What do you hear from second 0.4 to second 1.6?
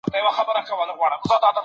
ګډه ډوډۍ پخه کړه.